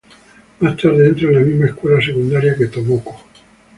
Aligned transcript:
Más 0.61 0.77
tarde 0.81 1.09
entra 1.09 1.27
en 1.27 1.35
la 1.35 1.41
misma 1.45 1.67
escuela 1.67 2.03
secundaria 2.03 2.55
que 2.57 2.65
Tomoko. 2.65 3.21